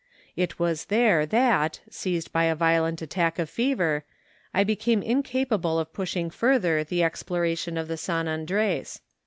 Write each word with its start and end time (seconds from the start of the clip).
It 0.35 0.57
was 0.57 0.85
there 0.85 1.27
that, 1.27 1.81
seized 1.87 2.33
by 2.33 2.45
a 2.45 2.55
violent 2.55 3.03
attack 3.03 3.37
of 3.37 3.51
fever, 3.51 4.03
I 4.51 4.63
became 4.63 5.03
inca¬ 5.03 5.45
pable 5.47 5.77
of 5.79 5.93
pushing 5.93 6.31
further 6.31 6.83
the 6.83 7.03
exploration 7.03 7.77
of 7.77 7.87
the 7.87 7.97
San 7.97 8.27
Andres. 8.27 9.01